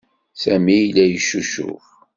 Sami 0.41 0.75
yella 0.79 1.03
yeccucuf. 1.07 1.87